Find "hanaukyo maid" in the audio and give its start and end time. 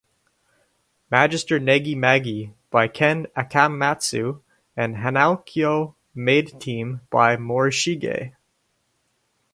4.95-6.59